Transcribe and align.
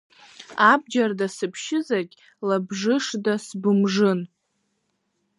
Абџьарда 0.71 1.27
сыбшьызаргь, 1.35 2.13
лабжышда 2.47 3.33
сбымжын. 3.45 4.19